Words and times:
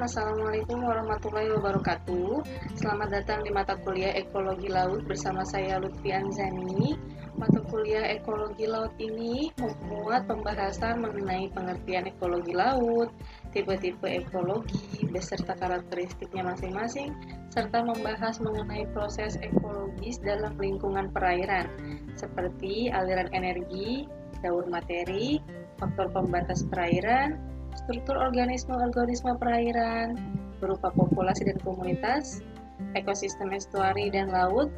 Assalamualaikum 0.00 0.80
warahmatullahi 0.80 1.52
wabarakatuh. 1.60 2.40
Selamat 2.72 3.20
datang 3.20 3.44
di 3.44 3.52
mata 3.52 3.76
kuliah 3.84 4.16
Ekologi 4.16 4.72
Laut 4.72 5.04
bersama 5.04 5.44
saya 5.44 5.76
Lutfi 5.76 6.08
Anzani. 6.08 6.96
Mata 7.36 7.60
kuliah 7.68 8.08
Ekologi 8.08 8.64
Laut 8.64 8.96
ini 8.96 9.52
memuat 9.60 10.24
pembahasan 10.24 11.04
mengenai 11.04 11.52
pengertian 11.52 12.08
ekologi 12.08 12.56
laut, 12.56 13.12
tipe-tipe 13.52 14.08
ekologi, 14.08 15.04
beserta 15.12 15.52
karakteristiknya 15.52 16.48
masing-masing, 16.48 17.12
serta 17.52 17.84
membahas 17.84 18.40
mengenai 18.40 18.88
proses 18.96 19.36
ekologis 19.44 20.16
dalam 20.24 20.56
lingkungan 20.56 21.12
perairan, 21.12 21.68
seperti 22.16 22.88
aliran 22.88 23.28
energi, 23.36 24.08
daur 24.40 24.64
materi, 24.64 25.44
faktor 25.76 26.08
pembatas 26.08 26.64
perairan, 26.72 27.59
struktur 27.84 28.16
organisme-organisme 28.20 29.34
perairan 29.40 30.20
berupa 30.60 30.92
populasi 30.92 31.48
dan 31.48 31.58
komunitas, 31.64 32.44
ekosistem 32.92 33.50
estuari 33.56 34.12
dan 34.12 34.28
laut, 34.28 34.68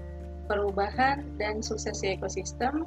perubahan 0.47 1.27
dan 1.37 1.59
suksesi 1.59 2.15
ekosistem, 2.15 2.87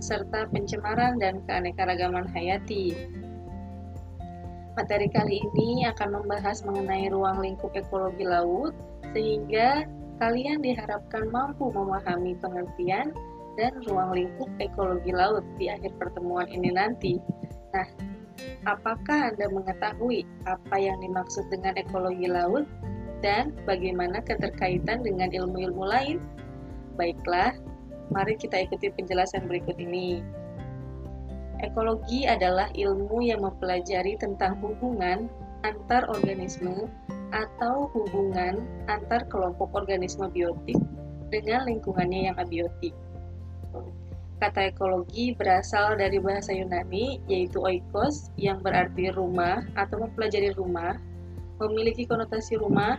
serta 0.00 0.48
pencemaran 0.50 1.20
dan 1.20 1.44
keanekaragaman 1.44 2.26
hayati. 2.32 2.96
Materi 4.72 5.12
kali 5.12 5.44
ini 5.44 5.84
akan 5.84 6.24
membahas 6.24 6.64
mengenai 6.64 7.12
ruang 7.12 7.44
lingkup 7.44 7.76
ekologi 7.76 8.24
laut, 8.24 8.72
sehingga 9.12 9.84
kalian 10.16 10.64
diharapkan 10.64 11.28
mampu 11.28 11.68
memahami 11.68 12.32
pengertian 12.40 13.12
dan 13.60 13.72
ruang 13.84 14.16
lingkup 14.16 14.48
ekologi 14.64 15.12
laut 15.12 15.44
di 15.60 15.68
akhir 15.68 15.92
pertemuan 16.00 16.48
ini 16.48 16.72
nanti. 16.72 17.20
Nah, 17.76 17.84
Apakah 18.62 19.34
Anda 19.34 19.50
mengetahui 19.50 20.22
apa 20.46 20.76
yang 20.78 21.02
dimaksud 21.02 21.50
dengan 21.50 21.74
ekologi 21.74 22.30
laut 22.30 22.62
dan 23.18 23.50
bagaimana 23.66 24.22
keterkaitan 24.22 25.02
dengan 25.02 25.34
ilmu-ilmu 25.34 25.82
lain? 25.82 26.22
Baiklah, 26.94 27.58
mari 28.14 28.38
kita 28.38 28.62
ikuti 28.62 28.86
penjelasan 28.94 29.50
berikut 29.50 29.74
ini. 29.82 30.22
Ekologi 31.58 32.22
adalah 32.26 32.70
ilmu 32.74 33.22
yang 33.26 33.42
mempelajari 33.42 34.14
tentang 34.18 34.58
hubungan 34.62 35.26
antar 35.66 36.06
organisme 36.06 36.86
atau 37.34 37.90
hubungan 37.98 38.62
antar 38.86 39.26
kelompok 39.26 39.74
organisme 39.74 40.30
biotik 40.30 40.78
dengan 41.34 41.66
lingkungannya 41.66 42.30
yang 42.30 42.36
abiotik. 42.38 42.94
Kata 44.42 44.74
ekologi 44.74 45.38
berasal 45.38 45.94
dari 45.94 46.18
bahasa 46.18 46.50
Yunani 46.50 47.22
yaitu 47.30 47.62
oikos 47.62 48.34
yang 48.34 48.58
berarti 48.58 49.14
rumah 49.14 49.62
atau 49.78 50.02
mempelajari 50.02 50.50
rumah, 50.58 50.98
memiliki 51.62 52.02
konotasi 52.10 52.58
rumah, 52.58 52.98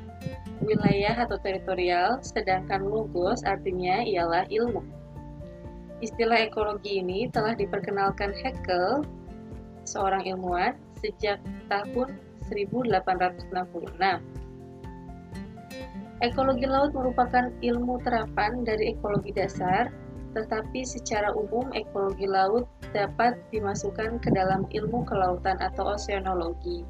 wilayah 0.63 1.27
atau 1.27 1.35
teritorial, 1.43 2.23
sedangkan 2.23 2.87
logos 2.87 3.43
artinya 3.43 3.99
ialah 4.07 4.47
ilmu. 4.47 4.87
Istilah 5.99 6.47
ekologi 6.47 7.03
ini 7.03 7.27
telah 7.27 7.59
diperkenalkan 7.59 8.31
Haeckel, 8.39 9.03
seorang 9.83 10.23
ilmuwan, 10.23 10.79
sejak 11.03 11.43
tahun 11.67 12.15
1866. 12.47 13.51
Ekologi 16.23 16.65
laut 16.71 16.95
merupakan 16.95 17.51
ilmu 17.59 17.99
terapan 17.99 18.63
dari 18.63 18.95
ekologi 18.95 19.35
dasar 19.35 19.91
tetapi 20.33 20.81
secara 20.85 21.31
umum 21.33 21.69
ekologi 21.77 22.25
laut 22.25 22.65
dapat 22.91 23.37
dimasukkan 23.53 24.21
ke 24.21 24.29
dalam 24.33 24.65
ilmu 24.73 25.05
kelautan 25.05 25.57
atau 25.61 25.93
oceanologi. 25.93 26.85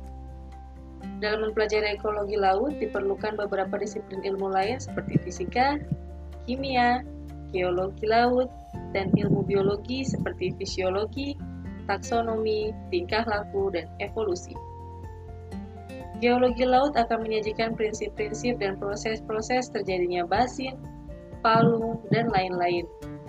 Dalam 1.20 1.52
mempelajari 1.52 2.00
ekologi 2.00 2.40
laut 2.40 2.80
diperlukan 2.80 3.36
beberapa 3.36 3.76
disiplin 3.76 4.24
ilmu 4.24 4.48
lain 4.52 4.80
seperti 4.80 5.20
fisika, 5.20 5.80
kimia, 6.48 7.04
geologi 7.52 8.08
laut, 8.08 8.48
dan 8.96 9.12
ilmu 9.16 9.44
biologi 9.44 10.08
seperti 10.08 10.56
fisiologi, 10.56 11.36
taksonomi, 11.86 12.72
tingkah 12.88 13.28
laku, 13.28 13.68
dan 13.72 13.92
evolusi. 14.00 14.56
Geologi 16.24 16.64
laut 16.64 16.96
akan 16.96 17.28
menyajikan 17.28 17.76
prinsip-prinsip 17.76 18.56
dan 18.64 18.80
proses-proses 18.80 19.68
terjadinya 19.76 20.24
basin, 20.24 20.80
palung, 21.44 22.00
dan 22.16 22.32
lain-lain. 22.32 22.88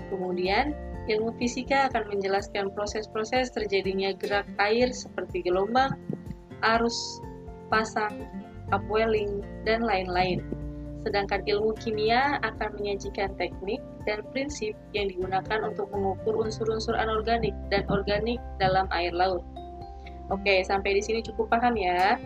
Kemudian, 0.08 0.76
ilmu 1.08 1.36
fisika 1.36 1.92
akan 1.92 2.16
menjelaskan 2.16 2.72
proses-proses 2.72 3.52
terjadinya 3.52 4.16
gerak 4.16 4.48
air 4.60 4.88
seperti 4.92 5.44
gelombang, 5.44 5.96
arus, 6.64 7.20
pasang, 7.68 8.24
upwelling, 8.72 9.44
dan 9.68 9.84
lain-lain. 9.84 10.40
Sedangkan 11.04 11.44
ilmu 11.44 11.76
kimia 11.76 12.40
akan 12.40 12.80
menyajikan 12.80 13.36
teknik 13.36 13.84
dan 14.08 14.24
prinsip 14.32 14.72
yang 14.96 15.12
digunakan 15.12 15.60
untuk 15.60 15.92
mengukur 15.92 16.48
unsur-unsur 16.48 16.96
anorganik 16.96 17.52
dan 17.68 17.84
organik 17.92 18.40
dalam 18.56 18.88
air 18.88 19.12
laut. 19.12 19.44
Oke, 20.32 20.64
sampai 20.64 20.96
di 20.96 21.02
sini 21.04 21.20
cukup 21.20 21.52
paham 21.52 21.76
ya. 21.76 22.16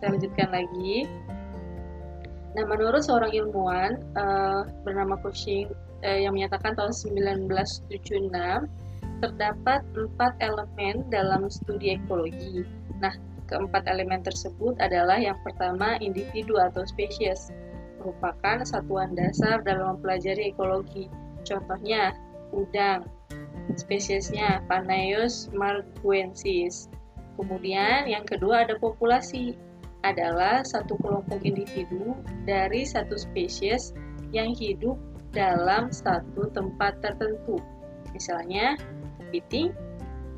Saya 0.00 0.16
lanjutkan 0.16 0.48
lagi. 0.48 1.04
Nah, 2.56 2.64
menurut 2.64 3.04
seorang 3.04 3.36
ilmuwan 3.36 4.00
uh, 4.16 4.64
bernama 4.80 5.20
Cushing 5.20 5.68
eh, 6.00 6.24
yang 6.24 6.32
menyatakan 6.32 6.72
tahun 6.72 6.96
1976 6.96 8.32
terdapat 9.20 9.84
empat 9.92 10.32
elemen 10.40 11.04
dalam 11.12 11.52
studi 11.52 12.00
ekologi. 12.00 12.64
Nah, 12.96 13.12
keempat 13.44 13.84
elemen 13.84 14.24
tersebut 14.24 14.72
adalah 14.80 15.20
yang 15.20 15.36
pertama 15.44 16.00
individu 16.00 16.56
atau 16.56 16.84
spesies, 16.88 17.52
merupakan 18.00 18.64
satuan 18.64 19.12
dasar 19.12 19.60
dalam 19.60 19.96
mempelajari 20.00 20.52
ekologi. 20.52 21.12
Contohnya, 21.44 22.16
udang, 22.56 23.04
spesiesnya 23.76 24.64
Panaeus 24.64 25.52
marguensis. 25.52 26.88
Kemudian 27.36 28.08
yang 28.08 28.24
kedua 28.24 28.64
ada 28.64 28.80
populasi, 28.80 29.56
adalah 30.12 30.62
satu 30.62 30.94
kelompok 31.02 31.42
individu 31.42 32.14
dari 32.46 32.86
satu 32.86 33.18
spesies 33.18 33.90
yang 34.30 34.54
hidup 34.54 34.94
dalam 35.34 35.90
satu 35.90 36.48
tempat 36.54 37.02
tertentu. 37.02 37.58
Misalnya, 38.14 38.78
kepiting, 39.18 39.74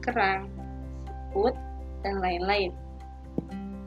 kerang, 0.00 0.48
siput, 1.38 1.54
dan 2.02 2.18
lain-lain. 2.24 2.72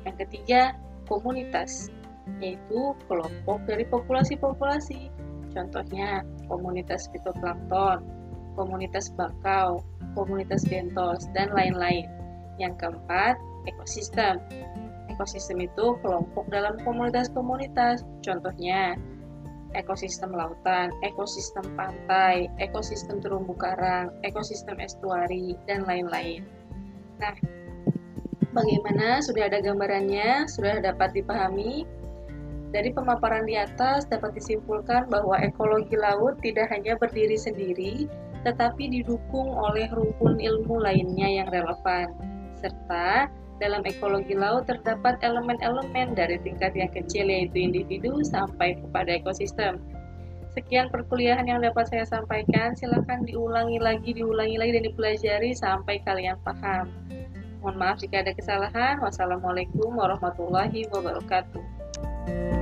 Yang 0.05 0.15
ketiga, 0.27 0.61
komunitas, 1.09 1.89
yaitu 2.39 2.95
kelompok 3.09 3.59
dari 3.67 3.83
populasi-populasi. 3.89 5.11
Contohnya, 5.51 6.23
komunitas 6.47 7.11
fitoplankton, 7.11 8.07
komunitas 8.55 9.11
bakau, 9.19 9.83
komunitas 10.15 10.63
bentos, 10.69 11.27
dan 11.35 11.51
lain-lain. 11.51 12.07
Yang 12.55 12.87
keempat, 12.87 13.35
ekosistem. 13.67 14.39
Ekosistem 15.11 15.59
itu 15.59 15.99
kelompok 15.99 16.47
dalam 16.47 16.79
komunitas-komunitas. 16.87 18.07
Contohnya, 18.23 18.95
ekosistem 19.75 20.31
lautan, 20.31 20.91
ekosistem 21.03 21.63
pantai, 21.75 22.47
ekosistem 22.63 23.19
terumbu 23.19 23.55
karang, 23.55 24.11
ekosistem 24.23 24.79
estuari, 24.79 25.55
dan 25.67 25.83
lain-lain. 25.83 26.47
Nah, 27.19 27.35
bagaimana? 28.55 29.19
Sudah 29.23 29.51
ada 29.51 29.59
gambarannya? 29.59 30.47
Sudah 30.47 30.79
dapat 30.79 31.15
dipahami? 31.15 31.83
Dari 32.71 32.95
pemaparan 32.95 33.43
di 33.43 33.59
atas 33.59 34.07
dapat 34.07 34.31
disimpulkan 34.39 35.11
bahwa 35.11 35.35
ekologi 35.43 35.99
laut 35.99 36.39
tidak 36.39 36.71
hanya 36.71 36.95
berdiri 36.95 37.35
sendiri, 37.35 38.07
tetapi 38.47 38.87
didukung 38.87 39.51
oleh 39.51 39.91
rukun 39.91 40.39
ilmu 40.39 40.79
lainnya 40.79 41.43
yang 41.43 41.47
relevan, 41.51 42.15
serta 42.63 43.27
dalam 43.61 43.85
ekologi 43.85 44.33
laut 44.33 44.65
terdapat 44.65 45.21
elemen-elemen 45.21 46.17
dari 46.17 46.41
tingkat 46.41 46.73
yang 46.73 46.89
kecil 46.89 47.29
yaitu 47.29 47.61
individu 47.61 48.25
sampai 48.25 48.73
kepada 48.81 49.21
ekosistem. 49.21 49.77
Sekian 50.51 50.91
perkuliahan 50.91 51.47
yang 51.47 51.63
dapat 51.63 51.87
saya 51.87 52.03
sampaikan. 52.03 52.75
Silahkan 52.75 53.23
diulangi 53.23 53.79
lagi, 53.79 54.11
diulangi 54.11 54.59
lagi 54.59 54.71
dan 54.75 54.83
dipelajari 54.83 55.55
sampai 55.55 56.03
kalian 56.03 56.35
paham. 56.43 56.91
Mohon 57.63 57.77
maaf 57.77 57.97
jika 58.03 58.25
ada 58.25 58.35
kesalahan. 58.35 58.99
Wassalamualaikum 58.99 59.95
warahmatullahi 59.95 60.89
wabarakatuh. 60.91 62.60